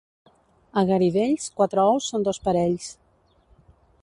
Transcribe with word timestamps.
A 0.81 0.83
Garidells, 0.91 1.45
quatre 1.59 1.85
ous 1.93 2.09
són 2.13 2.27
dos 2.31 2.43
parells. 2.49 2.89